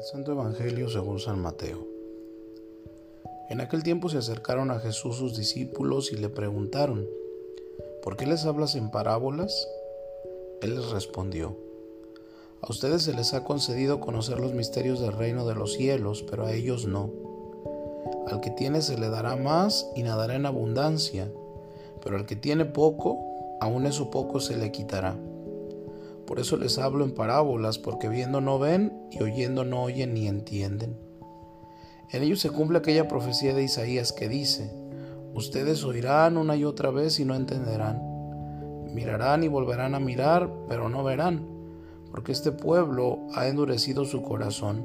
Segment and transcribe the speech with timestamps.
[0.00, 1.84] Santo Evangelio según San Mateo.
[3.50, 7.08] En aquel tiempo se acercaron a Jesús sus discípulos y le preguntaron,
[8.02, 9.68] ¿por qué les hablas en parábolas?
[10.62, 11.56] Él les respondió,
[12.62, 16.46] a ustedes se les ha concedido conocer los misterios del reino de los cielos, pero
[16.46, 17.10] a ellos no.
[18.28, 21.28] Al que tiene se le dará más y nadará en abundancia,
[22.02, 23.18] pero al que tiene poco,
[23.60, 25.16] aun eso poco se le quitará.
[26.28, 30.28] Por eso les hablo en parábolas, porque viendo no ven y oyendo no oyen ni
[30.28, 30.94] entienden.
[32.10, 34.70] En ellos se cumple aquella profecía de Isaías que dice,
[35.32, 38.02] Ustedes oirán una y otra vez y no entenderán.
[38.92, 41.48] Mirarán y volverán a mirar, pero no verán,
[42.10, 44.84] porque este pueblo ha endurecido su corazón,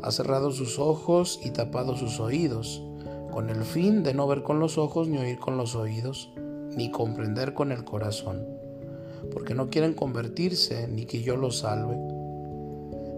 [0.00, 2.84] ha cerrado sus ojos y tapado sus oídos,
[3.32, 6.30] con el fin de no ver con los ojos ni oír con los oídos,
[6.76, 8.55] ni comprender con el corazón
[9.32, 11.96] porque no quieren convertirse ni que yo los salve.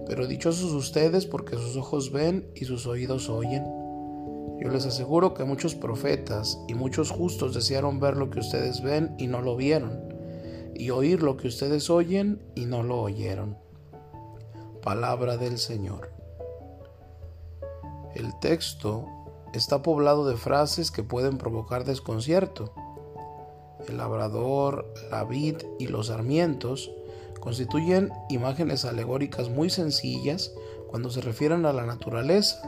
[0.07, 3.65] Pero dichosos ustedes porque sus ojos ven y sus oídos oyen.
[4.61, 9.15] Yo les aseguro que muchos profetas y muchos justos desearon ver lo que ustedes ven
[9.19, 10.15] y no lo vieron,
[10.75, 13.57] y oír lo que ustedes oyen y no lo oyeron.
[14.83, 16.11] Palabra del Señor.
[18.15, 19.07] El texto
[19.53, 22.73] está poblado de frases que pueden provocar desconcierto
[23.87, 26.91] el labrador, la vid y los sarmientos
[27.41, 30.53] constituyen imágenes alegóricas muy sencillas
[30.89, 32.61] cuando se refieren a la naturaleza,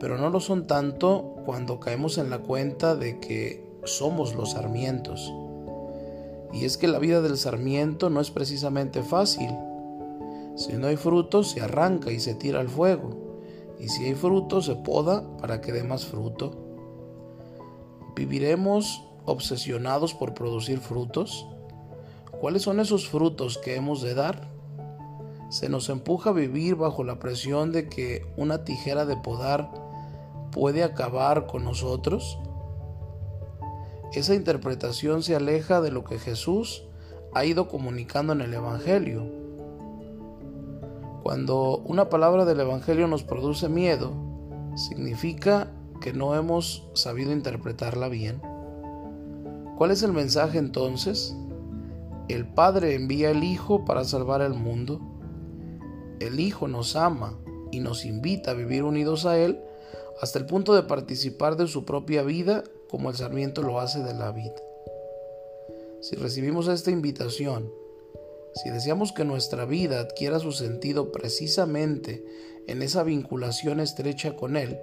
[0.00, 5.32] pero no lo son tanto cuando caemos en la cuenta de que somos los sarmientos.
[6.52, 9.50] Y es que la vida del sarmiento no es precisamente fácil.
[10.56, 13.10] Si no hay fruto, se arranca y se tira al fuego.
[13.78, 16.52] Y si hay fruto, se poda para que dé más fruto.
[18.14, 21.46] Viviremos obsesionados por producir frutos?
[22.40, 24.48] ¿Cuáles son esos frutos que hemos de dar?
[25.48, 29.70] Se nos empuja a vivir bajo la presión de que una tijera de podar
[30.50, 32.38] puede acabar con nosotros.
[34.12, 36.84] Esa interpretación se aleja de lo que Jesús
[37.34, 39.26] ha ido comunicando en el Evangelio.
[41.22, 44.12] Cuando una palabra del Evangelio nos produce miedo,
[44.76, 48.40] significa que no hemos sabido interpretarla bien.
[49.76, 51.36] ¿Cuál es el mensaje entonces?
[52.28, 55.00] El Padre envía al Hijo para salvar al mundo.
[56.18, 57.38] El Hijo nos ama
[57.70, 59.60] y nos invita a vivir unidos a Él
[60.22, 64.14] hasta el punto de participar de su propia vida como el sarmiento lo hace de
[64.14, 64.54] la vida.
[66.00, 67.70] Si recibimos esta invitación,
[68.54, 72.24] si deseamos que nuestra vida adquiera su sentido precisamente
[72.66, 74.78] en esa vinculación estrecha con Él,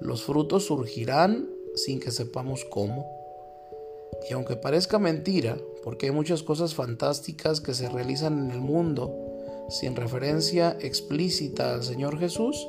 [0.00, 3.23] los frutos surgirán sin que sepamos cómo.
[4.28, 9.14] Y aunque parezca mentira, porque hay muchas cosas fantásticas que se realizan en el mundo
[9.68, 12.68] sin referencia explícita al Señor Jesús,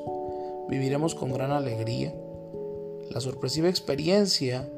[0.69, 2.13] viviremos con gran alegría
[3.09, 4.69] la sorpresiva experiencia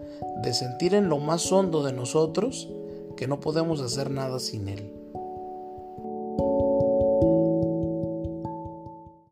[0.43, 2.69] de sentir en lo más hondo de nosotros
[3.15, 4.93] que no podemos hacer nada sin Él.